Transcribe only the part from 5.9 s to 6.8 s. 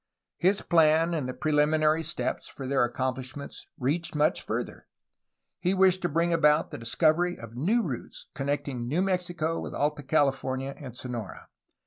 to bring about the